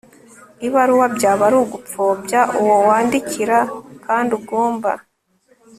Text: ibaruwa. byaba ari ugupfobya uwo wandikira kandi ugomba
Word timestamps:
ibaruwa. 0.67 1.05
byaba 1.15 1.43
ari 1.47 1.57
ugupfobya 1.63 2.39
uwo 2.61 2.75
wandikira 2.87 3.57
kandi 4.05 4.29
ugomba 4.39 4.91